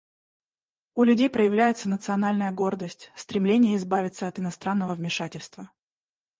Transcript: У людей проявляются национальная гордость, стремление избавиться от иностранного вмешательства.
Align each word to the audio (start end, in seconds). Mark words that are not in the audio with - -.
У 0.95 1.03
людей 1.03 1.29
проявляются 1.29 1.87
национальная 1.87 2.51
гордость, 2.51 3.11
стремление 3.15 3.75
избавиться 3.75 4.27
от 4.27 4.39
иностранного 4.39 4.95
вмешательства. 4.95 5.69